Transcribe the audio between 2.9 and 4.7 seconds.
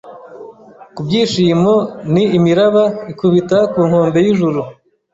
ikubita ku nkombe yIjuru